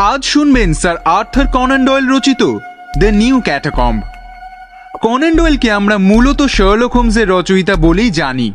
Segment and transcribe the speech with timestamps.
[0.00, 2.42] আজ শুনবেন sir Arthur Conan Doyle রচিত
[2.98, 4.02] দ্য নিউ ক্যাটাকম্ব।
[5.00, 8.52] কনান ডয়েলকে আমরা মূলত শার্লক হোমসের রচয়িতা বলেই জানি।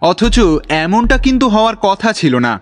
[0.00, 2.60] অথচ এমনটা কিন্তু হওয়ার কথা ছিল না।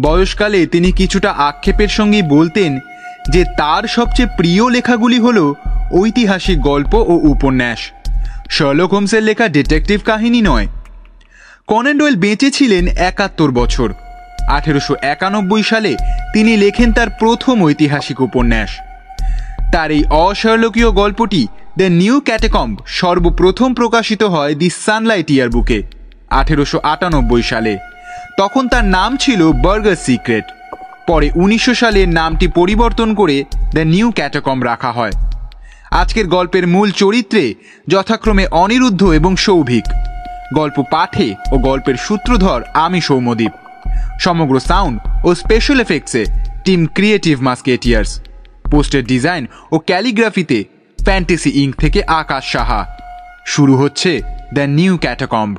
[0.00, 2.78] বয়সকালে তিনি কিছুটা আক্ষেপের সঙ্গেই বলতেন
[3.32, 5.54] যে তার সবচেয়ে প্রিয় লেখাগুলি হল
[5.92, 7.78] ঐতিহাসিক গল্প ও উপন্যাস।
[8.50, 10.66] শার্লক হোমসের লেখা ডিটেকটিভ কাহিনী নয়।
[11.66, 13.92] কনেন ডয়েল বেঁচে ছিলেন একাত্তর বছর।
[14.48, 15.96] আঠেরোশো একানব্বই সালে
[16.32, 18.70] তিনি লেখেন তার প্রথম ঐতিহাসিক উপন্যাস।
[19.72, 21.46] তার এই অশারলকীয় গল্পটি
[21.78, 25.82] দ্য নিউ ক্যাটেকম্ব সর্বপ্রথম প্রকাশিত হয় দি সানলাইট ইয়ার বুকে,
[26.30, 27.78] আঠেরোশো আটানব্বই সালে।
[28.38, 30.44] তখন তার নাম ছিল বার্গার সিক্রেট।
[31.06, 33.44] পরে উনিশশো সালে নামটি পরিবর্তন করে
[33.74, 35.12] দ্য নিউ ক্যাটাকম্ব রাখা হয়।
[35.90, 37.54] আজকের গল্পের মূল চরিত্রে
[37.88, 39.84] যথাক্রমে অনিরুদ্ধ এবং সৌভিক।
[40.54, 43.52] গল্প পাঠে ও গল্পের সূত্রধর আমি সৌমদ্বীপ
[44.20, 46.24] সমগ্র সাউন্ড ও স্পেশাল এফেক্টসে
[46.64, 48.20] টিম ক্রিয়েটিভ মাস্কেটিয়ার্স
[48.70, 50.64] পোস্টের ডিজাইন ও ক্যালিগ্রাফিতে
[51.04, 52.96] ফ্যান্টাসি ইঙ্ক থেকে আকাশ সাহা।
[53.46, 54.22] শুরু হচ্ছে
[54.54, 55.56] দ্য নিউ ক্যাটাকম্ব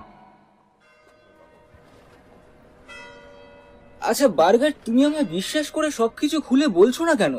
[4.02, 7.38] আচ্ছা বার্গার তুমি আমায় বিশ্বাস করে সবকিছু খুলে বলছো না কেন?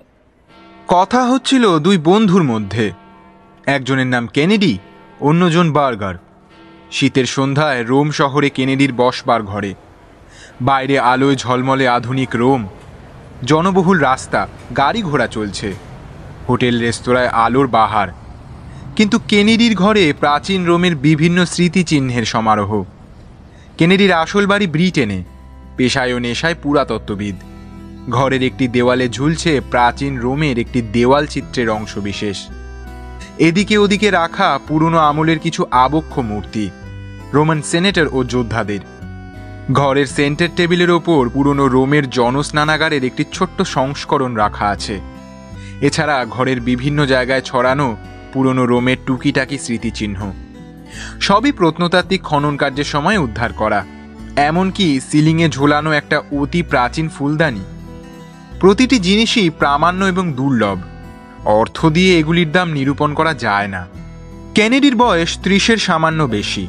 [0.89, 2.93] কথা হচ্ছিল দুই বন্ধুর মধ্যে।
[3.67, 4.79] একজনের নাম কেনেডি
[5.21, 6.15] অন্যজন বার্গার।
[6.91, 9.75] শীতের সন্ধ্যায় রোম শহরে কেনেডির বসবার ঘরে।
[10.61, 12.69] বাইরে আলোয় ঝলমলে আধুনিক রোম।
[13.47, 15.75] জনবহুল রাস্তা, গাড়ি ঘোড়া চলছে।
[16.49, 18.09] হোটেল, রেস্তোরাঁয় আলোর বাহার।
[18.97, 22.85] কিন্তু কেনেডির ঘরে প্রাচীন রোমের বিভিন্ন স্মৃতিচিহ্নের সমারোহ।
[23.79, 25.25] কেনেডির আসল বাড়ি ব্রিটেনে,
[25.77, 27.37] পেশায় ও নেশায় পুরাতত্ত্ববিদ।
[28.11, 32.47] ঘরের একটি দেওয়ালে ঝুলছে প্রাচীন রোমের একটি দেওয়াল চিত্রের অংশবিশেষ।
[33.39, 36.71] এদিকে ওদিকে রাখা পুরনো আমলের কিছু আবক্ষ মূর্তি,
[37.33, 38.81] রোমান সেনেটর ও যোদ্ধাদের।
[39.73, 45.01] ঘরের সেন্টার টেবিলের ওপর পুরনো রোমের জনস্নানাগারের একটি ছোট্ট সংস্করণ রাখা আছে।
[45.81, 47.97] এছাড়া ঘরের বিভিন্ন জায়গায় ছড়ানো
[48.33, 50.33] পুরনো রোমের টুকিটাকি স্মৃতিচিহ্ন।
[51.21, 53.85] সবই প্রত্নতাত্ত্বিক খনন কার্যের সময় উদ্ধার করা।
[54.37, 57.65] এমনকি সিলিংয়ে ঝোলানো একটা অতি প্রাচীন ফুলদানি।
[58.61, 60.79] প্রতিটি জিনিসই প্রামাণ্য এবং দুর্লভ।
[61.45, 63.87] অর্থ দিয়ে এগুলির দাম নিরূপণ করা যায় না।
[64.55, 66.69] কেনেডির বয়স ত্রিশের সামান্য বেশি।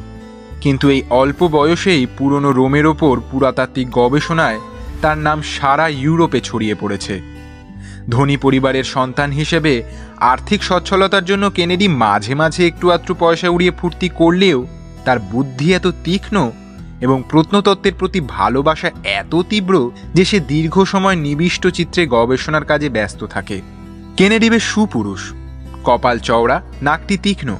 [0.60, 4.58] কিন্তু এই অল্প বয়সেই পুরনো রোমের ওপর পুরাতাত্ত্বিক গবেষণায়
[5.02, 7.20] তার নাম সারা ইউরোপে ছড়িয়ে পড়েছে।
[8.10, 9.82] ধনী পরিবারের সন্তান হিসেবে
[10.20, 14.66] আর্থিক সচ্ছলতার জন্য কেনেডি মাঝে মাঝে একটু আধটু পয়সা উড়িয়ে ফুর্তি করলেও
[15.04, 16.50] তার বুদ্ধি এত তীক্ষ্ণ
[17.00, 23.24] এবং প্রত্নতত্ত্বের প্রতি ভালোবাসা এত তীব্র যে সে দীর্ঘ সময় নিবিষ্ট চিত্রে গবেষণার কাজে ব্যস্ত
[23.24, 23.60] থাকে।
[24.16, 25.32] কেনেডি বেশ সুপুরুষ।
[25.84, 27.56] কপাল চওড়া, নাকটি তীক্ষ্ণ।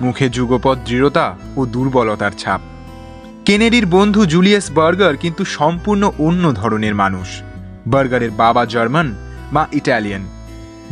[0.00, 2.60] মুখে যুগপৎ দৃঢ়তা ও দুর্বলতার ছাপ।
[3.44, 7.42] কেনেডির বন্ধু জুলিয়াস বার্গার কিন্তু সম্পূর্ণ অন্য ধরনের মানুষ।
[7.86, 9.14] বার্গারের বাবা জার্মান,
[9.52, 10.28] মা ইটালিয়ান।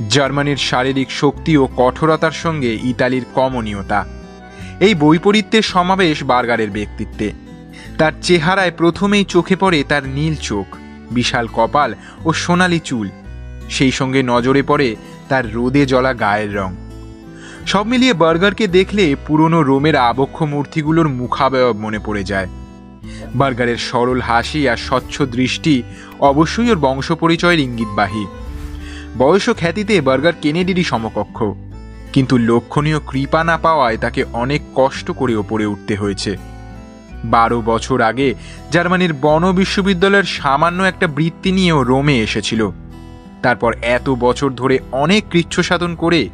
[0.09, 4.07] জার্মানির শারীরিক শক্তি ও কঠোরতার সঙ্গে ইতালির কমনীয়তা।
[4.81, 7.33] এই বৈপরীত্যের সমাবেশ বার্গারের ব্যক্তিত্বে।
[7.99, 10.77] তার চেহারায় প্রথমেই চোখে পড়ে তার নীল চোখ,
[11.11, 13.09] বিশাল কপাল ও সোনালি চুল।
[13.71, 14.97] সেই সঙ্গে নজরে পড়ে
[15.29, 16.75] তার রোদে জ্বলা গায়ের রং।
[17.67, 22.49] সব মিলিয়ে বার্গারকে দেখলে পুরনো রোমের আবক্ষ মূর্তিগুলোর মুখাবয়ব মনে পড়ে যায়।
[23.35, 25.83] বার্গারের সরল হাসি আর স্বচ্ছ দৃষ্টি
[26.21, 28.27] অবশ্যই ওর বংশ পরিচয়ের ইঙ্গিতবাহী।
[29.19, 31.45] বয়স খ্যাতিতে বার্গার কেনেডিরই সমকক্ষ।
[32.13, 36.37] কিন্তু লক্ষণীয় কৃপা না পাওয়ায় তাকে অনেক কষ্ট করে ওপরে উঠতে হয়েছে।
[37.25, 38.35] বারো বছর আগে
[38.73, 42.71] জার্মানির বন বিশ্ববিদ্যালয়ের সামান্য একটা বৃত্তি নিয়েও রোমে এসেছিল।
[43.43, 46.29] তারপর এত বছর ধরে অনেক কৃচ্ছ সাধন করে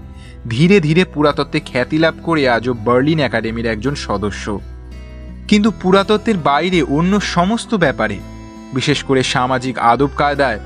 [0.50, 4.60] ধীরে ধীরে পুরাতত্ত্বে খ্যাতি লাভ করে আজও বার্লিন একাডেমির একজন সদস্য।
[5.48, 8.18] কিন্তু পুরাতত্ত্বের বাইরে অন্য সমস্ত ব্যাপারে,
[8.74, 10.60] বিশেষ করে সামাজিক আদব কায়দায়,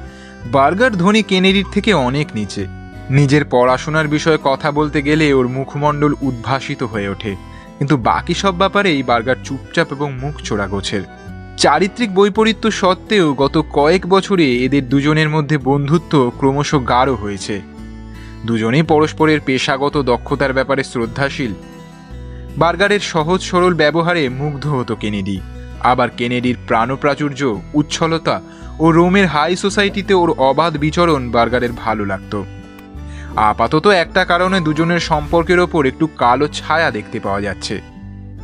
[0.47, 2.67] বার্গার ধনী কেনেডির থেকে অনেক নিচে।
[3.11, 7.37] নিজের পড়াশোনার বিষয়ে কথা বলতে গেলে ওর মুখমণ্ডল উদ্ভাসিত হয়ে ওঠে।
[7.79, 11.03] কিন্তু বাকি সব ব্যাপারেই বার্গার চুপচাপ এবং মুখ চোরা গোছের।
[11.57, 17.76] চারিত্রিক বৈপরীত্য সত্ত্বেও গত কয়েক বছরে এদের দুজনের মধ্যে বন্ধুত্ব ক্রমশ গাঢ় হয়েছে।
[18.45, 21.55] দুজনেই পরস্পরের পেশাগত দক্ষতার ব্যাপারে শ্রদ্ধাশীল।
[22.59, 25.41] বার্গারের সহজ সরল ব্যবহারে মুগ্ধ হতো কেনেডি।
[25.81, 28.41] আবার কেনেডির প্রাণপ্রাচুর্য, উচ্ছলতা
[28.79, 32.45] ও রোমের হাই সোসাইটিতে ওর অবাধ বিচরণ বার্গারের ভালো লাগতো।
[33.37, 37.81] আপাতত একটা কারণে দুজনের সম্পর্কের ওপর একটু কালো ছায়া দেখতে পাওয়া যাচ্ছে।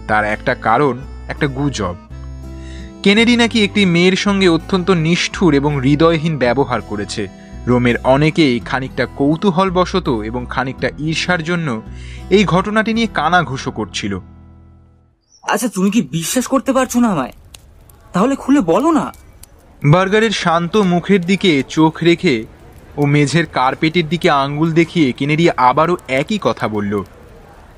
[0.08, 0.98] তার একটা কারণ,
[1.28, 1.94] একটা গুজব।
[3.02, 10.08] কেনেডি নাকি একটি মেয়ের সঙ্গে অত্যন্ত নিষ্ঠুর এবং হৃদয়হীন ব্যবহার করেছে। রোমের অনেকেই খানিকটা কৌতূহলবশত
[10.08, 11.82] এবং খানিকটা ঈর্ষার জন্য
[12.30, 14.18] এই ঘটনাটি নিয়ে কানাঘুষো করছিল।
[15.42, 17.32] আচ্ছা তুমি কি বিশ্বাস করতে পারছ না আমায়?
[18.12, 19.12] তাহলে খুলে বলো না।
[19.84, 22.44] বার্গারের শান্ত মুখের দিকে চোখ রেখে
[22.96, 27.04] ও মেঝের কার্পেটের দিকে আঙ্গুল দেখিয়ে কেনেডি আবারও একই কথা বলল।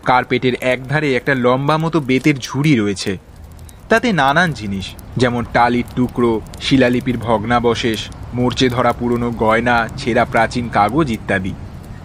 [0.04, 3.18] কার্পেটের একধারে একটা লম্বা মতো বেতের ঝুড়ি রয়েছে।
[3.88, 11.10] তাতে নানান জিনিস। যেমন টালির টুকরো, শিলালিপির ভগ্নাবশেষ, মরচে ধরা পুরনো গয়না, ছেঁড়া প্রাচীন কাগজ
[11.10, 11.52] ইত্যাদি।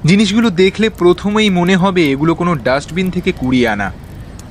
[0.05, 3.91] জিনিসগুলো দেখলে প্রথমেই মনে হবে এগুলো কোনো ডাস্টবিন থেকে কুড়িয়ে আনা।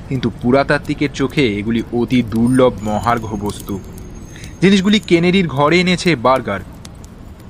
[0.08, 3.81] কিন্তু পুরাতাত্ত্বিকের চোখে এগুলি অতি দুর্লভ মহার্ঘ বস্তু
[4.62, 6.60] জিনিসগুলি কেনেডির ঘরে এনেছে বার্গার।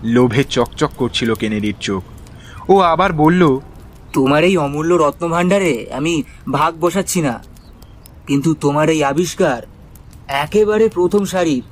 [0.05, 2.03] লোভে চকচক করছিল কেনেডির চোখ।
[2.71, 3.61] ও আবার বলল,
[4.13, 6.23] তোমার এই অমূল্য রত্ন ভাণ্ডারে আমি
[6.53, 7.43] ভাগ বসাচ্ছি না।
[8.27, 9.63] কিন্তু তোমার এই আবিষ্কার
[10.29, 11.63] একেবারে প্রথম সারির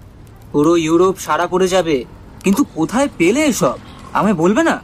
[0.52, 2.04] পুরো ইউরোপ সারা পড়ে যাবে।
[2.44, 3.78] কিন্তু কোথায় পেলে এসব?
[4.12, 4.80] আমায় বলবে না?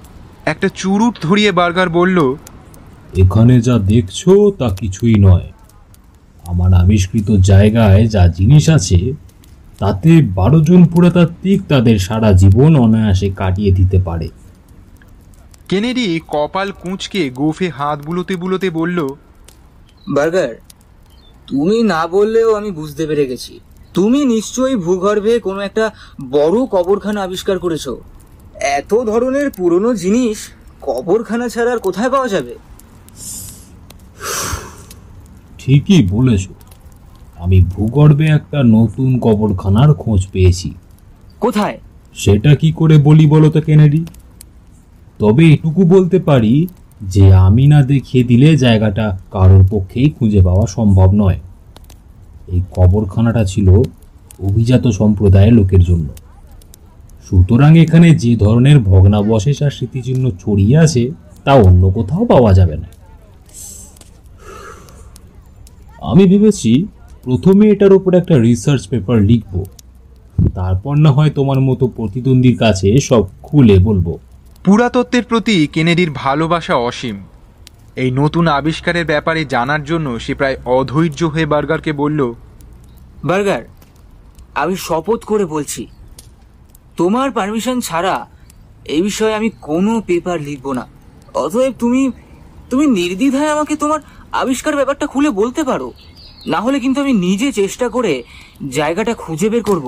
[0.46, 2.34] একটা চুরুট ধরিয়ে বার্গার বলল
[3.16, 4.28] এখানে যা দেখছ
[4.58, 5.52] তা কিছুই নয়।
[6.46, 9.12] আমার আবিষ্কৃত জায়গায় যা জিনিস আছে
[9.78, 14.28] তাতে বারো জন পুরাতাত্ত্বিক তাদের সারা জীবন অনায়াসে কাটিয়ে দিতে পারে।
[15.68, 19.08] কেনেডি কপাল কুঁচকে গোফে হাত বুলোতে বুলোতে বলল
[20.08, 20.54] বার্গার
[21.52, 23.60] তুমি না বললেও আমি বুঝতে পেরে গেছি।
[23.94, 25.90] তুমি নিশ্চয়ই ভূগর্ভে কোনো একটা
[26.30, 27.88] বড় কবরখানা আবিষ্কার করেছ।
[28.60, 30.38] এত ধরনের পুরনো জিনিস
[30.82, 32.54] কবরখানা ছাড়া আর কোথায় পাওয়া যাবে?
[35.58, 36.48] ঠিকই বলেছ।
[37.36, 40.74] আমি ভূগর্ভে একটা নতুন কবরখানার খোঁজ পেয়েছি।
[41.40, 41.78] কোথায়?
[42.14, 44.04] সেটা কি করে বলি বলো তো কেনেডি?
[45.18, 46.66] তবে এটুকু বলতে পারি
[47.02, 51.38] যে আমি না দেখিয়ে দিলে জায়গাটা কারোর পক্ষেই খুঁজে পাওয়া সম্ভব নয়।
[52.48, 53.82] এই কবরখানাটা ছিল
[54.40, 56.08] অভিজাত সম্প্রদায়ের লোকের জন্য।
[57.28, 61.10] সুতরাং এখানে যে ধরনের ভগ্নাবশেষ আর স্মৃতিচিহ্ন ছড়িয়ে আছে,
[61.44, 62.86] তা অন্য কোথাও পাওয়া যাবে না।
[66.02, 66.86] আমি ভেবেছি
[67.24, 69.64] প্রথমে এটার উপর একটা রিসার্চ পেপার লিখব।
[70.54, 74.18] তারপর না হয় তোমার মতো প্রতিদ্বন্দ্বীর কাছে সব খুলে বলব।
[74.66, 77.16] পুরাতত্ত্বের প্রতি কেনেডির ভালোবাসা অসীম।
[78.02, 82.20] এই নতুন আবিষ্কারের ব্যাপারে জানার জন্য সে প্রায় অধৈর্য হয়ে বার্গারকে বলল,
[83.28, 83.62] বার্গার,
[84.62, 85.82] আমি শপথ করে বলছি,
[86.96, 88.14] তোমার পারমিশন ছাড়া
[88.94, 90.84] এই বিষয়ে আমি কোনো পেপার লিখব না।
[91.44, 92.02] অতএব তুমি
[92.70, 94.00] তুমি নির্দ্বিধায় আমাকে তোমার
[94.42, 95.88] আবিষ্কার ব্যাপারটা খুলে বলতে পারো।
[96.52, 98.12] না হলে কিন্তু আমি নিজে চেষ্টা করে
[98.78, 99.86] জায়গাটা খুঁজে বের করব।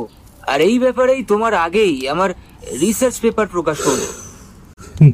[0.52, 2.30] আর এই ব্যাপারেই তোমার আগেই আমার
[2.82, 4.04] রিসার্চ পেপার প্রকাশ করব।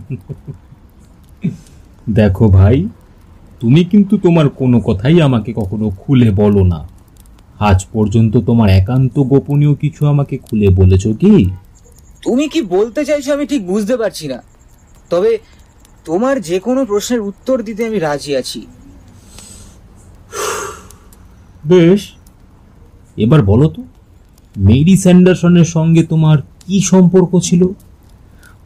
[2.08, 2.88] দেখো ভাই
[3.60, 6.88] তুমি কিন্তু তোমার কোনো কথাই আমাকে কখনো খুলে বলো না।
[7.60, 11.50] আজ পর্যন্ত তোমার একান্ত গোপনীয় কিছু আমাকে খুলে বলেছ কি?
[12.22, 14.42] তুমি কি বলতে চাইছো আমি ঠিক বুঝতে পারছি না।
[15.10, 15.38] তবে
[16.04, 18.66] তোমার যে কোনো প্রশ্নের উত্তর দিতে আমি রাজি আছি।
[21.64, 22.12] বেশ
[23.16, 23.82] এবার বলো তো
[24.56, 27.62] মেরি স্যান্ডারসনের সঙ্গে তোমার কি সম্পর্ক ছিল?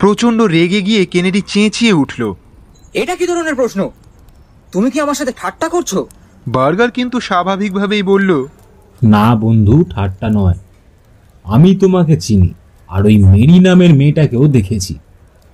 [0.05, 2.35] প্রচণ্ড রেগে গিয়ে কেনেডি চেঁচিয়ে উঠল।
[2.95, 3.91] এটা কি ধরনের প্রশ্ন?
[4.73, 5.97] তুমি কি আমার সাথে ঠাট্টা করছ?
[6.49, 8.47] বার্গার কিন্তু স্বাভাবিকভাবেই বলল
[9.03, 10.55] না বন্ধু ঠাট্টা নয়।
[11.45, 12.51] আমি তোমাকে চিনি
[12.89, 14.95] আর ওই মেরি নামের মেয়েটাকেও দেখেছি।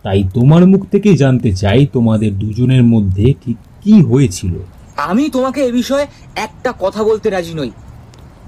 [0.02, 4.54] তাই তোমার মুখ থেকেই জানতে চাই তোমাদের দুজনের মধ্যে ঠিক কি হয়েছিল।
[4.96, 7.70] আমি তোমাকে এ বিষয়ে একটা কথা বলতে রাজি নই।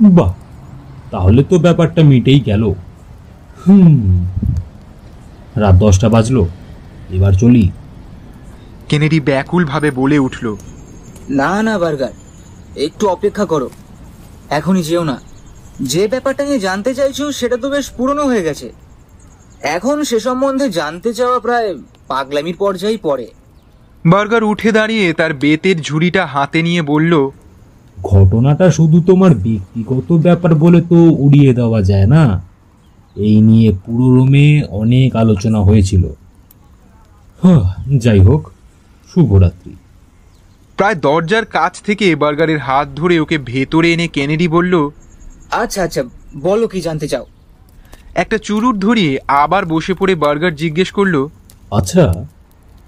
[0.01, 0.33] বাহ
[1.11, 2.75] তাহলে তো ব্যাপারটা মিটেই গেল।
[3.67, 4.27] হুম
[5.63, 6.43] রাত দশটা বাজলো।
[7.11, 7.65] এবার চলি।
[8.89, 10.45] কেনেডি ব্যাকুলভাবে বলে উঠল
[11.31, 12.15] না না বার্গার
[12.77, 13.69] একটু অপেক্ষা করো।
[14.51, 15.17] এখনই যেও না।
[15.93, 18.69] যে ব্যাপারটা নিয়ে জানতে চাইছো সেটা তো বেশ পুরনো হয়ে গেছে।
[19.77, 21.69] এখন সে সম্বন্ধে জানতে চাওয়া প্রায়
[22.09, 23.27] পাগলামির পর্যায়েই পড়ে।
[24.05, 27.13] বার্গার উঠে দাঁড়িয়ে তার বেতের ঝুড়িটা হাতে নিয়ে বলল
[28.05, 32.25] ঘটনাটা শুধু তোমার ব্যক্তিগত ব্যাপার বলে তো উড়িয়ে দেওয়া যায় না।
[33.17, 36.05] এই নিয়ে পুরো রোমে অনেক আলোচনা হয়েছিল।
[37.99, 38.43] যাই হোক
[39.11, 39.73] শুভরাত্রি।
[40.77, 44.91] প্রায় দরজার কাছ থেকে বার্গারের হাত ধরে ওকে ভেতরে এনে কেনেডি বলল
[45.51, 46.03] আচ্ছা আচ্ছা
[46.37, 47.27] বলো কি জানতে চাও।
[48.15, 51.15] একটা চুরুট ধরিয়ে আবার বসে পড়ে বার্গার জিজ্ঞেস করল
[51.71, 52.05] আচ্ছা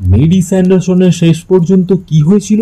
[0.00, 2.60] মেরি স্যান্ডারসনের শেষ পর্যন্ত কি হয়েছিল?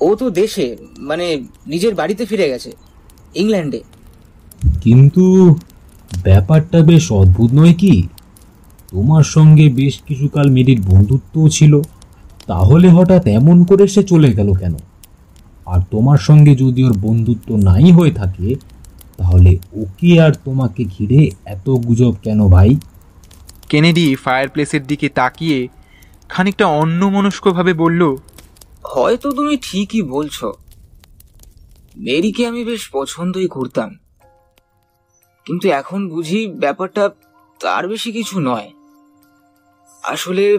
[0.00, 1.26] ও তো দেশে মানে
[1.66, 2.70] নিজের বাড়িতে ফিরে গেছে
[3.34, 3.80] ইংল্যান্ডে।
[4.82, 5.24] কিন্তু
[6.22, 8.08] ব্যাপারটা বেশ অদ্ভুত নয় কি?
[8.90, 11.80] তোমার সঙ্গে বেশ কিছুকাল মেরির বন্ধুত্বও ছিল।
[12.46, 14.74] তাহলে হঠাৎ এমন করে সে চলে গেল কেন?
[15.66, 18.54] আর তোমার সঙ্গে যদি ওর বন্ধুত্ব নাই হয়ে থাকে
[19.16, 22.76] তাহলে ওকে আর তোমাকে ঘিরে এত গুজব কেন ভাই?
[23.68, 25.68] কেনেডি ফায়ারপ্লেসের দিকে তাকিয়ে
[26.28, 28.16] খানিকটা অন্যমনস্কভাবে বলল
[28.84, 30.52] হয়তো তুমি ঠিকই বলছো।
[31.96, 33.94] মেরিকে আমি বেশ পছন্দই করতাম।
[35.44, 37.10] কিন্তু এখন বুঝি ব্যাপারটা
[37.60, 38.70] তার বেশি কিছু নয়।
[40.02, 40.58] আসলে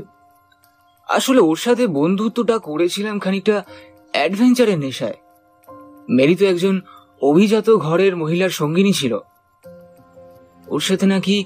[1.08, 3.64] আসলে ওর সাথে বন্ধুত্বটা করেছিলাম খানিকটা
[4.12, 5.14] অ্যাডভেঞ্চারের নেশায়।
[6.10, 6.82] মেরি তো একজন
[7.22, 9.20] অভিজাত ঘরের মহিলার সঙ্গিনী ছিল।
[10.68, 11.46] ওর সাথে নাকি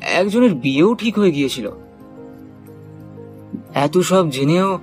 [0.00, 1.70] একজনের বিয়েও ঠিক হয়ে গিয়েছিল।
[3.74, 4.78] এত সব জেনেও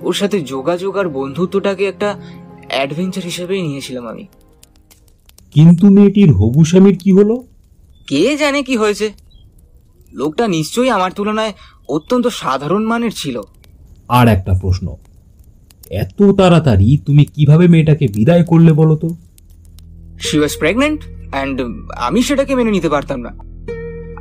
[0.00, 2.20] ওর সাথে যোগাযোগ আর বন্ধুত্বটাকে একটা
[2.68, 4.26] অ্যাডভেঞ্চার হিসেবেই নিয়েছিলাম আমি।
[5.52, 7.44] কিন্তু মেয়েটির হবু স্বামীর কি হলো?
[8.06, 9.12] কে জানে কি হয়েছে?
[10.12, 11.52] লোকটা নিশ্চয়ই আমার তুলনায়
[11.88, 13.40] অত্যন্ত সাধারণ মানের ছিল।
[14.08, 14.96] আর একটা প্রশ্ন
[15.90, 19.08] এত তাড়াতাড়ি তুমি কীভাবে মেয়েটাকে বিদায় করলে বলো তো?
[20.20, 21.60] শি ওয়াজ প্রেগনেন্ট অ্যান্ড
[21.96, 23.32] আমি সেটাকে মেনে নিতে পারতাম না।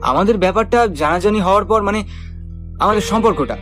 [0.01, 2.03] আমাদের ব্যাপারটা জানাজানি হওয়ার পর মানে
[2.79, 3.57] আমাদের সম্পর্কটা।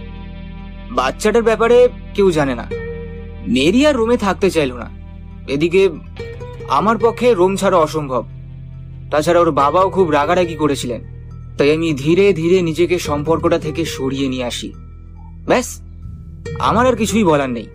[0.91, 2.65] বাচ্চাটার ব্যাপারে কেউ জানে না।
[3.47, 4.89] মেরি আর রোমে থাকতে চাইল না।
[5.47, 5.89] এদিকে
[6.69, 8.25] আমার পক্ষে রোম ছাড়া অসম্ভব।
[9.11, 11.01] তাছাড়া ওর বাবাও খুব রাগারাগি করেছিলেন।
[11.57, 14.73] তাই আমি ধীরে ধীরে নিজেকে সম্পর্কটা থেকে সরিয়ে নিয়ে আসি।
[15.45, 15.81] ব্যাস,
[16.59, 17.67] আমার আর কিছুই বলার নেই।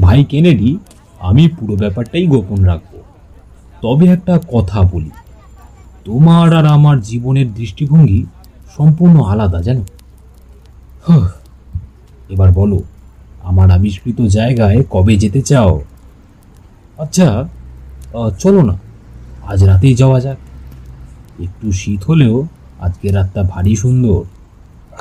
[0.00, 0.78] ভাই কেনেডি,
[1.20, 3.02] আমি পুরো ব্যাপারটাই গোপন রাখব।
[3.82, 5.10] তবে একটা কথা বলি।
[6.04, 8.26] তোমার আর আমার জীবনের দৃষ্টিভঙ্গি
[8.76, 9.84] সম্পূর্ণ আলাদা, জানো?
[12.28, 12.82] এবার বলো
[13.42, 15.72] আমার আবিষ্কৃত জায়গায় কবে যেতে চাও?
[16.98, 17.28] আচ্ছা
[18.38, 18.74] চলো না
[19.50, 20.38] আজ রাতেই যাওয়া যাক।
[21.42, 22.34] একটু শীত হলেও
[22.80, 24.20] আজকে রাতটা ভারী সুন্দর।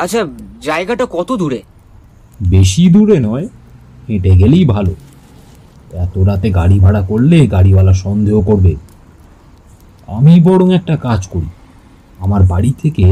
[0.04, 0.22] আচ্ছা
[0.62, 1.60] জায়গাটা কত দূরে?
[2.42, 3.46] বেশি দূরে নয়
[4.10, 4.94] হেঁটে গেলেই ভালো।
[6.06, 8.74] এত রাতে গাড়ি ভাড়া করলে গাড়িওয়ালা সন্দেহ করবে।
[10.18, 11.50] আমি বরং একটা কাজ করি।
[12.20, 13.06] আমার বাড়ি থেকে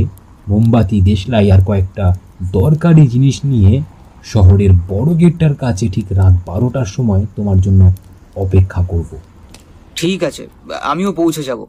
[0.48, 2.06] মোমবাতি দেশলাই আর কয়েকটা
[2.52, 3.74] দরকারি জিনিস নিয়ে
[4.24, 7.94] শহরের বড় গেটটার কাছে ঠিক রাত বারোটার সময় তোমার জন্য
[8.36, 9.18] অপেক্ষা করব।
[9.96, 10.48] ঠিক আছে
[10.82, 11.66] আমিও পৌঁছে যাব।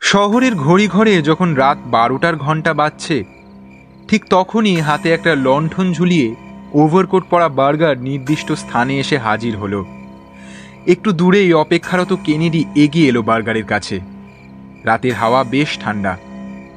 [0.00, 3.24] শহরের ঘড়ি ঘরে যখন রাত বারোটার ঘণ্টা বাজছে
[4.08, 6.34] ঠিক তখনই হাতে একটা লণ্ঠন ঝুলিয়ে
[6.72, 9.84] ওভারকোট পরা বার্গার নির্দিষ্ট স্থানে এসে হাজির হলো।
[10.86, 14.00] একটু দূরেই অপেক্ষারত কেনেডি এগিয়ে এলো বার্গারের কাছে।
[14.84, 16.16] রাতের হাওয়া বেশ ঠান্ডা।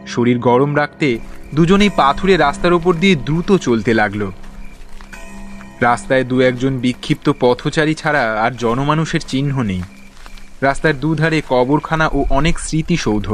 [0.08, 1.20] শরীর গরম রাখতে
[1.56, 4.22] দুজনেই পাথুরে রাস্তার ওপর দিয়ে দ্রুত চলতে লাগল।
[5.82, 9.82] রাস্তায় দু একজন বিক্ষিপ্ত পথচারী ছাড়া আর জনমানুষের চিহ্ন নেই।
[10.62, 13.28] রাস্তার দুধারে কবরখানা ও অনেক স্মৃতিসৌধ।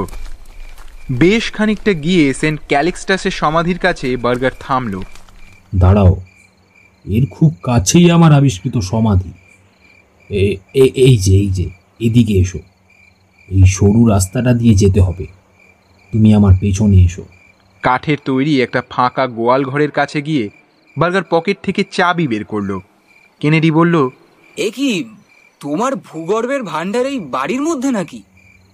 [1.23, 4.93] বেশ খানিকটা গিয়ে সেন্ট ক্যালিক্সটাসের সমাধির কাছে বার্গার থামল।
[5.75, 6.13] দাঁড়াও,
[7.05, 9.31] এর খুব কাছেই আমার আবিষ্কৃত সমাধি।
[11.05, 11.67] এই যে এই যে,
[12.07, 12.59] এদিকে এসো।
[13.49, 15.25] এই সরু রাস্তাটা দিয়ে যেতে হবে।
[16.13, 17.25] তুমি আমার পেছনে এসো।
[17.83, 20.45] কাঠের তৈরি একটা ফাঁকা গোয়াল ঘরের কাছে গিয়ে
[20.97, 22.71] বার্গার পকেট থেকে চাবি বের করল।
[23.41, 23.95] কেনেডি বলল
[24.57, 24.89] এ কি
[25.61, 28.19] তোমার ভূগর্ভের ভান্ডার এই বাড়ির মধ্যে নাকি?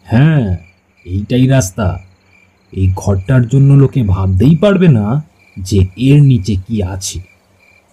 [0.06, 0.58] হ্যাঁ
[1.06, 1.88] এইটাই রাস্তা।
[2.74, 5.06] এই ঘরটার জন্য লোকে ভাবতেই পারবে না
[5.58, 7.20] যে এর নিচে কি আছে।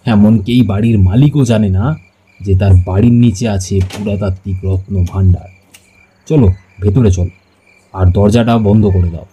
[0.05, 1.85] এমনকি এই বাড়ির মালিকও জানে না
[2.39, 5.49] যে তার বাড়ির নিচে আছে পুরাতাত্ত্বিক রত্ন ভাণ্ডার
[6.27, 6.47] চলো
[6.81, 7.33] ভেতরে চলো
[7.93, 9.27] আর দরজাটা বন্ধ করে দাও।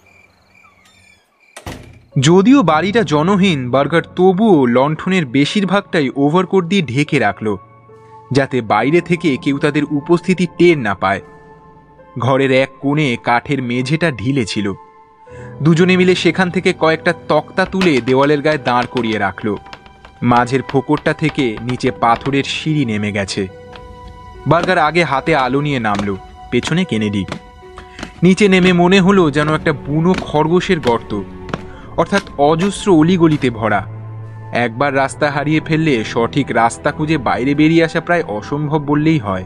[2.17, 7.57] যদিও বাড়িটা জনহীন, বার্গার তবুও লণ্ঠনের বেশিরভাগটাই ওভারকোট দিয়ে ঢেকে রাখল,
[8.33, 11.21] যাতে বাইরে থেকে কেউ তাদের উপস্থিতি টের না পায়।
[12.19, 14.73] ঘরের এক কোণে কাঠের মেঝেটা ঢিলে ছিল।
[15.63, 19.57] দুজনে মিলে সেখান থেকে কয়েকটা তক্তা তুলে দেওয়ালের গায়ে দাঁড় করিয়ে রাখল।
[20.23, 23.49] মাঝের ফোকরটা থেকে নিচে পাথরের সিঁড়ি নেমে গেছে।
[24.47, 26.17] বার্গার আগে হাতে আলো নিয়ে নামলো,
[26.51, 27.25] পেছনে কেনেডি।
[28.23, 31.23] নিচে নেমে মনে হলো যেন একটা বুনো খরগোশের গর্ত।
[31.97, 33.85] অর্থাৎ অজস্র অলিগলিতে ভরা।
[34.53, 39.45] একবার রাস্তা হারিয়ে ফেললে সঠিক রাস্তা খুঁজে বাইরে বেরিয়ে আসা প্রায় অসম্ভব বললেই হয়।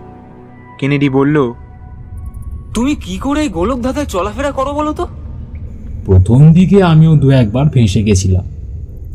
[0.78, 1.52] কেনেডি বলল
[2.74, 5.06] তুমি কি করে এই গোলক ধাঁধায় চলাফেরা করো বলো তো?
[6.06, 8.44] প্রথম দিকে আমিও দু একবার ফেঁসে গেছিলাম।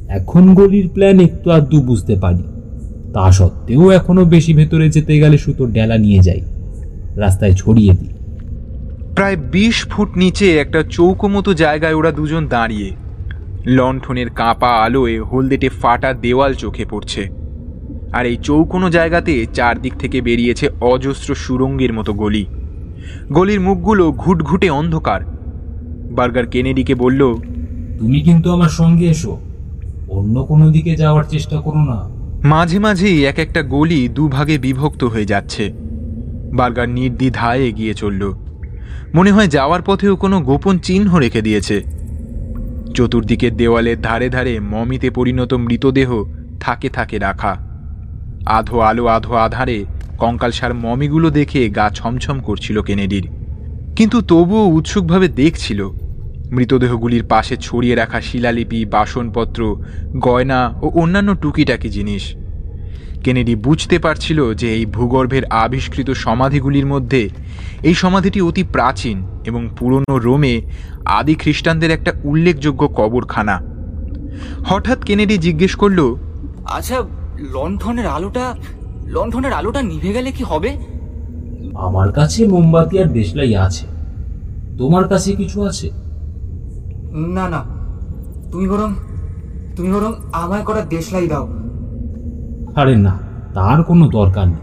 [0.07, 2.43] এখন গলির প্ল্যান একটু আধটু বুঝতে পারি।
[3.13, 6.41] তা সত্ত্বেও এখনও বেশি ভেতরে যেতে গেলে সুতোর ডেলা নিয়ে যাই।
[7.15, 8.09] রাস্তায় ছড়িয়ে দিই।
[9.15, 12.91] প্রায় বিশ ফুট নিচে একটা চৌকো মতো জায়গায় ওরা দুজন দাঁড়িয়ে।
[13.68, 17.30] লণ্ঠনের কাঁপা আলোয় হলদেটে ফাটা দেওয়াল চোখে পড়ছে।
[18.13, 22.46] আর এই চৌকোনো জায়গাতে চারদিক থেকে বেরিয়েছে অজস্র সুরঙ্গের মতো গলি।
[23.32, 25.22] গলির মুখগুলো ঘুটঘুটে অন্ধকার।
[26.12, 27.36] বার্গার কেনেডিকে বলল
[28.00, 29.39] তুমি কিন্তু আমার সঙ্গে এসো।
[30.10, 32.10] অন্য কোনো দিকে যাওয়ার চেষ্টা করো না।
[32.48, 35.74] মাঝে মাঝেই এক একটা গলি দুভাগে বিভক্ত হয়ে যাচ্ছে।
[36.53, 38.34] বার্গার নির্দ্বিধায় এগিয়ে চলল।
[39.15, 42.00] মনে হয় যাওয়ার পথেও কোনো গোপন চিহ্ন রেখে দিয়েছে।
[42.91, 46.24] চতুর্দিকের দেওয়ালের ধারে ধারে মমিতে পরিণত মৃতদেহ
[46.60, 47.57] থাকে থাকে রাখা।
[48.45, 49.86] আধো আলো আধো আধারে
[50.17, 53.29] কঙ্কালসার মমিগুলো দেখে গা ছমছম করছিল কেনেডির।
[53.95, 55.89] কিন্তু তবুও উৎসুকভাবে দেখছিল।
[56.51, 59.75] মৃতদেহগুলির পাশে ছড়িয়ে রাখা শিলালিপি, বাসনপত্র,
[60.17, 62.36] গয়না ও অন্যান্য টুকিটাকি জিনিস।
[63.24, 67.30] কেনেডি বুঝতে পারছিল যে এই ভূগর্ভের আবিষ্কৃত সমাধিগুলির মধ্যে
[67.84, 70.62] এই সমাধিটি অতি প্রাচীন এবং পুরনো রোমে
[71.06, 73.62] আদি খ্রিস্টানদের একটা উল্লেখযোগ্য কবরখানা।
[74.66, 76.16] হঠাৎ কেনেডি জিজ্ঞেস করল
[76.66, 77.04] আচ্ছা
[77.54, 78.56] লণ্ঠনের আলোটা
[79.06, 80.78] লণ্ঠনের আলোটা নিভে গেলে কি হবে?
[81.75, 83.86] আমার কাছে মোমবাতি আর দেশলাই আছে।
[84.78, 85.90] তোমার কাছে কিছু আছে?
[87.34, 87.66] না না।
[88.51, 88.94] তুমি বরং
[89.75, 91.61] তুমি বরং আমায় করা দেশলাই দাও।
[92.75, 93.20] আরে না
[93.54, 94.58] তার কোনো দরকার নেই।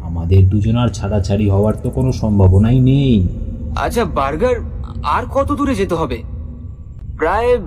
[0.00, 3.28] আমাদের দুজনার ছাড়াছাড়ি হওয়ার তো কোনো সম্ভাবনাই নেই।
[3.76, 4.54] আচ্ছা বার্গার
[5.02, 6.22] আর কত দূরে যেতে হবে?
[7.18, 7.58] প্রায়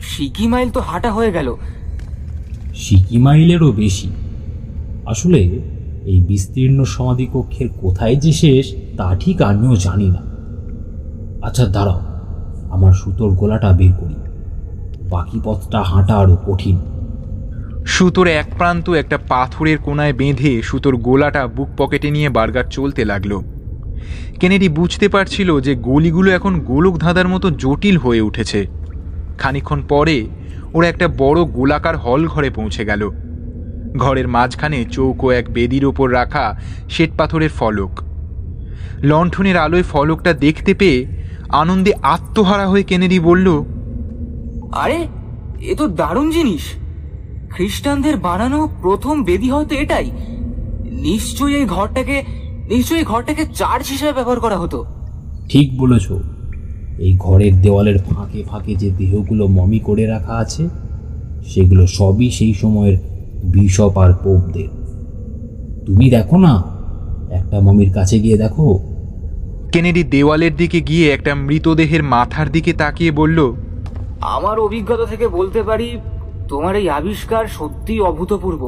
[0.00, 1.56] সিকি মাইল তো হাঁটা হয়ে গেল।
[2.74, 4.10] সিকি মাইলেরও বেশি।
[5.06, 5.60] আসলে
[6.04, 10.22] এই বিস্তীর্ণ সমাধি কক্ষের কোথায় যে শেষ তা ঠিক আমিও জানি না।
[11.46, 12.00] আচ্ছা দাঁড়াও
[12.70, 14.14] আমার সুতোর গোলাটা বের করি।
[15.10, 16.78] বাকি পথটা হাঁটা আরও কঠিন।
[17.86, 23.40] সুতোর এক প্রান্ত একটা পাথরের কোনায় বেঁধে সুতোর গোলাটা বুক পকেটে নিয়ে বার্গার চলতে লাগল।
[24.40, 28.66] কেনেডি বুঝতে পারছিল যে গলিগুলো এখন গোলক ধাঁধার মতো জটিল হয়ে উঠেছে।
[29.38, 30.26] খানিকক্ষণ পরে
[30.74, 33.10] ওরা একটা বড় গোলাকার হল ঘরে পৌঁছে গেল।
[33.96, 36.60] ঘরের মাঝখানে চৌকো এক বেদির ওপর রাখা
[36.90, 38.00] শ্বেত পাথরের ফলক।
[39.02, 41.06] লণ্ঠনের আলোয় ফলকটা দেখতে পেয়ে
[41.48, 43.64] আনন্দে আত্মহারা হয়ে কেনেডি বলল,
[44.72, 45.06] আরে,
[45.60, 46.81] এ তো দারুণ জিনিস।
[47.54, 50.10] খ্রিস্টানদের বানানো প্রথম বেদি হয়তো এটাই।
[50.90, 52.22] নিশ্চয়ই এই ঘরটাকে
[52.68, 54.84] নিশ্চয়ই ঘরটাকে চার্চ হিসেবে ব্যবহার করা হতো।
[55.48, 56.12] ঠিক বলেছ।
[56.98, 60.68] এই ঘরের দেওয়ালের ফাঁকে ফাঁকে যে দেহগুলো মমি করে রাখা আছে
[61.46, 62.96] সেগুলো সবই সেই সময়ের
[63.44, 64.68] বিশপ আর পোপদের।
[65.86, 66.54] তুমি দেখো না
[67.30, 68.80] একটা মমির কাছে গিয়ে দেখো।
[69.72, 73.52] কেনেডি দেওয়ালের দিকে গিয়ে একটা মৃতদেহের মাথার দিকে তাকিয়ে বলল
[74.20, 75.98] আমার অভিজ্ঞতা থেকে বলতে পারি
[76.52, 78.62] তোমার এই আবিষ্কার সত্যি অভূতপূর্ব।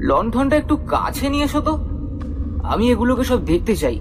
[0.00, 1.72] লণ্ঠনটা একটু কাছে নিয়ে এসো তো।
[2.62, 3.98] আমি এগুলোকে সব দেখতে চাই।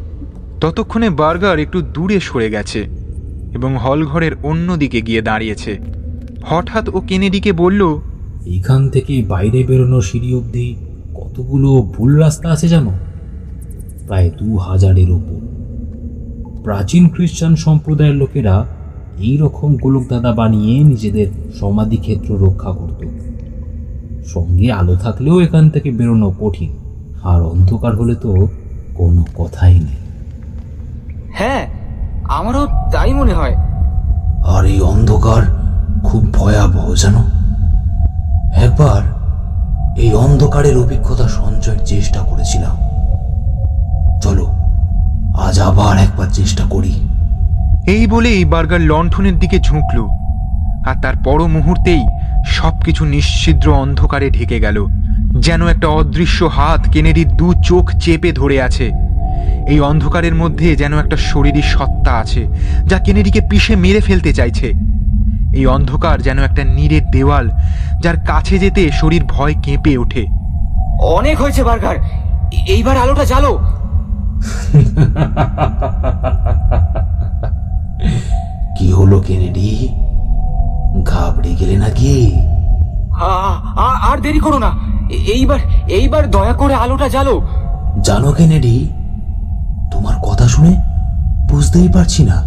[0.61, 2.81] ততক্ষণে বার্গার একটু দূরে সরে গেছে
[3.53, 5.77] এবং হলঘরের অন্য দিকে গিয়ে দাঁড়িয়েছে।
[6.43, 7.81] হঠাৎ ও কেনেডিকে বলল
[8.47, 10.75] এখান থেকে বাইরে বেরোনো সিঁড়ি অবধি
[11.13, 12.91] কতগুলো ভুল রাস্তা আছে জানো?
[14.07, 15.39] প্রায় দু হাজারের ওপর
[16.63, 18.55] প্রাচীন খ্রিস্টান সম্প্রদায়ের লোকেরা
[19.21, 21.27] এই রকম গোলকদাদা বানিয়ে নিজেদের
[21.59, 22.99] সমাধিক্ষেত্র রক্ষা করত।
[24.25, 26.71] সঙ্গে আলো থাকলেও এখান থেকে বেরোনো কঠিন
[27.23, 28.47] আর অন্ধকার হলে তো
[28.95, 30.01] কোনো কথাই নেই।
[31.33, 31.67] হ্যাঁ
[32.29, 33.55] আমারও তাই মনে হয়।
[34.45, 35.41] আর এই অন্ধকার
[36.03, 37.23] খুব ভয়াবহ জানো?
[38.53, 39.01] একবার
[39.97, 42.75] এই অন্ধকারের অভিজ্ঞতা সঞ্চয়ের চেষ্টা করেছিলাম।
[44.21, 44.45] চলো
[45.47, 46.93] আজ আবার একবার চেষ্টা করি।
[47.87, 50.07] এই বলেই বার্গার লণ্ঠনের দিকে ঝুঁকল।
[50.85, 52.07] আর তার পর মুহূর্তেই
[52.45, 54.85] সবকিছু নিশ্ছিদ্র অন্ধকারে ঢেকে গেল।
[55.39, 58.91] যেন একটা অদৃশ্য হাত কেনেডির দু চোখ চেপে ধরে আছে।
[59.67, 62.47] এই অন্ধকারের মধ্যে যেন একটা শরীরী সত্তা আছে
[62.87, 64.73] যা কেনেডিকে পিষে মেরে ফেলতে চাইছে।
[65.53, 67.49] এই অন্ধকার যেন একটা নীরের দেওয়াল
[68.03, 70.27] যার কাছে যেতে শরীর ভয় কেঁপে ওঠে।
[71.01, 71.95] অনেক হয়েছে বার্গার।
[72.67, 73.59] এইবার আলোটা জ্বালো।
[78.77, 79.89] কি হলো কেনেডি?
[81.03, 82.31] ঘাবড়ে গেলে নাকি?
[84.09, 84.71] আর দেরি করো না।
[85.33, 85.59] এইবার
[85.89, 87.41] এইবার দয়া করে আলোটা জ্বালো।
[88.01, 88.89] জানো কেনেডি
[89.91, 90.73] তোমার কথা শুনে
[91.47, 92.37] বুঝতেই পারছি না।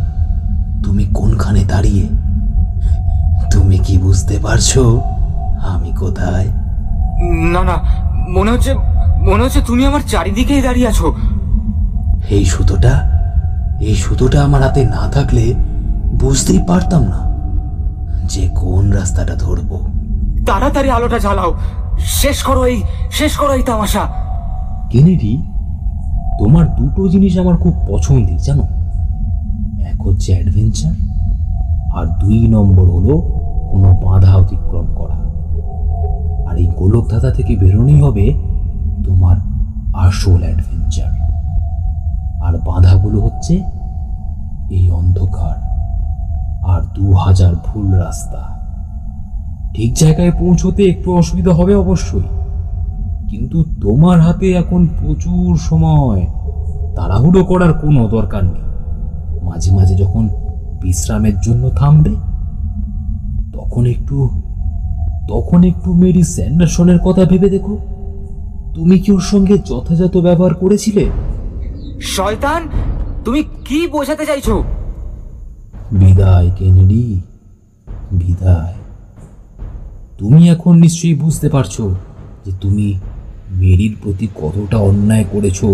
[0.84, 2.08] তুমি কোনখানে দাঁড়িয়ে?
[3.50, 4.78] তুমি কি বুঝতে পারছ
[5.64, 6.48] আমি কোথায়?
[7.52, 7.76] না না
[8.28, 8.74] মনে হচ্ছে
[9.18, 11.14] মনে হচ্ছে তুমি আমার চারিদিকেই দাঁড়িয়ে আছো।
[12.30, 12.94] এই সুতোটা
[13.84, 15.54] এই সুতোটা আমার হাতে না থাকলে
[16.20, 17.34] বুঝতেই পারতাম না
[18.24, 19.78] যে কোন রাস্তাটা ধরবো।
[20.46, 21.54] তাড়াতাড়ি আলোটা জ্বালাও।
[21.98, 24.00] শেষ করো এই শেষ করো এই তামাশা।
[24.90, 25.42] কেনেডি
[26.38, 28.62] তোমার দুটো জিনিস আমার খুব পছন্দের জানো?
[29.90, 30.92] এক হচ্ছে অ্যাডভেঞ্চার
[31.96, 33.18] আর দুই নম্বর হলো
[33.70, 35.14] কোনো বাধা অতিক্রম করা।
[36.50, 38.32] আর এই গোলক গোলকধাতা থেকে বেরোনোই হবে
[39.04, 39.36] তোমার
[39.96, 41.24] আসল অ্যাডভেঞ্চার।
[42.42, 43.73] আর বাধাগুলো হচ্ছে
[44.70, 45.74] এই অন্ধকার
[46.66, 48.54] আর দু হাজার ভুল রাস্তা।
[49.74, 52.22] ঠিক জায়গায় পৌঁছতে একটু অসুবিধা হবে অবশ্যই।
[53.28, 56.26] কিন্তু তোমার হাতে এখন প্রচুর সময়।
[56.96, 58.62] তাড়াহুড়ো করার কোনো দরকার নেই।
[59.42, 60.28] মাঝে মাঝে যখন
[60.82, 62.10] বিশ্রামের জন্য থামবে,
[63.52, 64.28] তখন একটু
[65.28, 67.78] তখন একটু মেরি স্যান্ডারসনের কথা ভেবে দেখো।
[68.74, 71.06] তুমি কি ওর সঙ্গে যথাযথ ব্যবহার করেছিলে?
[72.00, 72.62] শয়তান
[73.24, 74.64] তুমি কি বোঝাতে চাইছো?
[75.92, 77.20] বিদায়, কেনেডি।
[78.12, 78.74] বিদায়।
[80.18, 81.80] তুমি এখন নিশ্চয়ই বুঝতে পারছ
[82.44, 83.00] যে তুমি
[83.50, 85.64] মেরির প্রতি কতটা অন্যায় করেছ।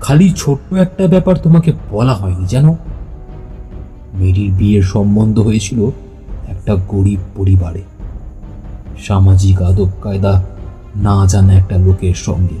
[0.00, 2.76] খালি ছোট্ট একটা ব্যাপার তোমাকে বলা হয়নি, জানো?
[4.14, 5.90] মেরির বিয়ের সম্বন্ধ হয়েছিল
[6.48, 7.82] একটা গরিব পরিবারে।
[9.06, 10.44] সামাজিক আদব কায়দা
[10.96, 12.58] না জানা একটা লোকের সঙ্গে।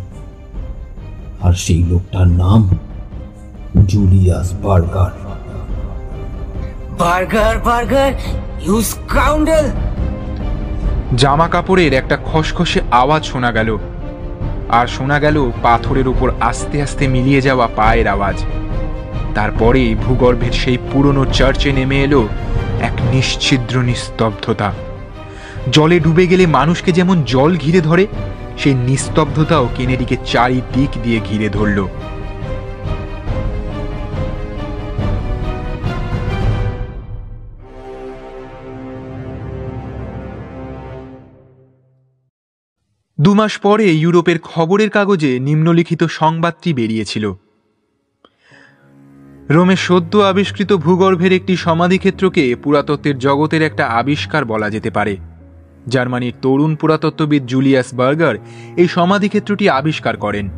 [1.42, 2.68] আর সেই লোকটার নাম
[3.76, 5.10] Julius Burger
[6.98, 8.12] Burger Burger
[8.66, 9.70] you scoundrel
[11.16, 13.78] জামা কাপড়ের একটা খসখসে আওয়াজ শোনা গেল।
[14.68, 18.44] আর শোনা গেল পাথরের উপর আস্তে আস্তে মিলিয়ে যাওয়া পায়ের আওয়াজ।
[19.34, 22.28] তারপরে ভূগর্ভের সেই পুরনো চার্চে নেমে এলো
[22.80, 24.72] এক নিশ্ছিদ্র নিস্তব্ধতা।
[25.72, 28.06] জলে ডুবে গেলে মানুষকে যেমন জল ঘিরে ধরে
[28.58, 31.86] সেই নিস্তব্ধতাও কেনেডিকে চারিদিক দিয়ে ঘিরে ধরল।
[43.22, 47.32] দুমাস পরে ইউরোপের খবরের কাগজে নিম্নলিখিত সংবাদটি বেরিয়েছিল।
[49.50, 55.16] রোমে সদ্য আবিষ্কৃত ভূগর্ভের একটি সমাধিক্ষেত্রকে পুরাতত্ত্বের জগতের একটা আবিষ্কার বলা যেতে পারে।
[55.88, 58.34] জার্মানির তরুণ পুরাতত্ত্ববিদ জুলিয়াস বার্গার
[58.76, 60.50] এই সমাধিক্ষেত্রটি আবিষ্কার করেন।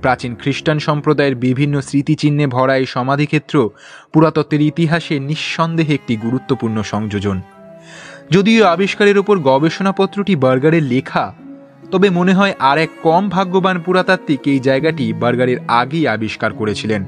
[0.00, 3.70] প্রাচীন খ্রিস্টান সম্প্রদায়ের বিভিন্ন স্মৃতিচিহ্নে ভরা এই সমাধিক্ষেত্র
[4.12, 7.40] পুরাতত্ত্বের ইতিহাসে নিঃসন্দেহে একটি গুরুত্বপূর্ণ সংযোজন।
[8.30, 11.24] যদিও আবিষ্কারের ওপর গবেষণাপত্রটি বার্গারের লেখা
[11.90, 17.04] তবে মনে হয় আর এক কম ভাগ্যবান পুরাতাত্ত্বিক এই জায়গাটি বার্গারের আগেই আবিষ্কার করেছিলেন।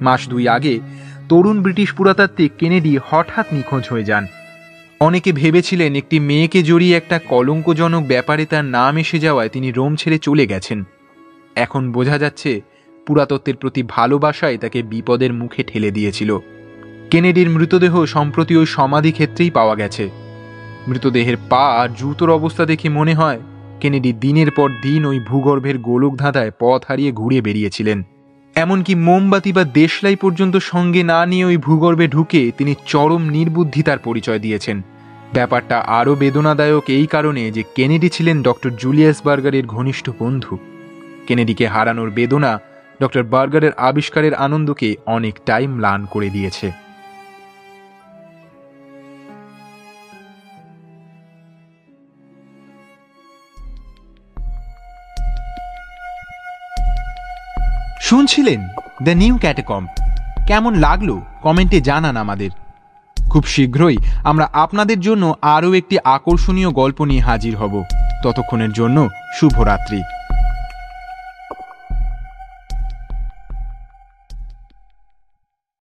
[0.00, 0.80] মাস দুই আগে
[1.28, 4.26] তরুণ ব্রিটিশ পুরাতাত্ত্বিক কেনেডি হঠাৎ নিখোঁজ হয়ে যান।
[5.00, 10.18] অনেকে ভেবেছিলেন একটি মেয়েকে জড়িয়ে একটা কলঙ্কজনক ব্যাপারে তার নাম এসে যাওয়ায় তিনি রোম ছেড়ে
[10.18, 10.84] চলে গেছেন।
[11.54, 12.60] এখন বোঝা যাচ্ছে
[13.06, 16.38] পুরাতত্ত্বের প্রতি ভালোবাসায় তাকে বিপদের মুখে ঠেলে দিয়েছিল।
[17.10, 20.10] কেনেডির মৃতদেহ সম্প্রতি ওই সমাধি ক্ষেত্রেই পাওয়া গেছে।
[20.88, 23.40] মৃতদেহের পা আর জুতোর অবস্থা দেখে মনে হয়
[23.80, 28.02] কেনেডি দিনের পর দিন ওই ভূগর্ভের গোলক ধাঁধায় পথ হারিয়ে ঘুরে বেরিয়েছিলেন।
[28.54, 34.38] এমনকি মোমবাতি বা দেশলাই পর্যন্ত সঙ্গে না নিয়ে ওই ভূগর্ভে ঢুকে তিনি চরম নির্বুদ্ধিতার পরিচয়
[34.38, 34.82] দিয়েছেন।
[35.34, 40.58] ব্যাপারটা আরও বেদনাদায়ক এই কারণে যে কেনেডি ছিলেন ডক্টর জুলিয়াস বার্গারের ঘনিষ্ঠ বন্ধু।
[41.26, 42.60] কেনেডিকে হারানোর বেদনা
[43.02, 46.85] ডক্টর বার্গারের আবিষ্কারের আনন্দকে অনেকটাই ম্লান করে দিয়েছে।
[58.06, 58.68] শুনছিলেন
[59.02, 59.86] দ্য নিউ ক্যাটেকম
[60.46, 62.50] কেমন লাগল কমেন্টে জানান আমাদের।
[63.30, 67.84] খুব শীঘ্রই আমরা আপনাদের জন্য আরও একটি আকর্ষণীয় গল্প নিয়ে হাজির হব।
[68.24, 69.08] ততক্ষণের জন্য
[69.40, 70.02] শুভরাত্রি।